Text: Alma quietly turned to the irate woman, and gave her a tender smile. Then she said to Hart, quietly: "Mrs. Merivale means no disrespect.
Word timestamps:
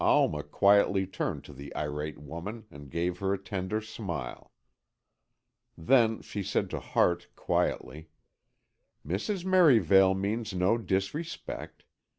Alma 0.03 0.41
quietly 0.41 1.05
turned 1.05 1.43
to 1.43 1.53
the 1.53 1.75
irate 1.75 2.17
woman, 2.17 2.65
and 2.71 2.89
gave 2.89 3.19
her 3.19 3.35
a 3.35 3.37
tender 3.37 3.79
smile. 3.81 4.51
Then 5.77 6.21
she 6.23 6.41
said 6.41 6.71
to 6.71 6.79
Hart, 6.79 7.27
quietly: 7.35 8.09
"Mrs. 9.05 9.45
Merivale 9.45 10.15
means 10.15 10.55
no 10.55 10.79
disrespect. 10.79 11.83